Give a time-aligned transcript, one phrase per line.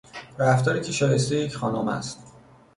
[0.39, 2.23] رفتاری که شایستهی یک خانم است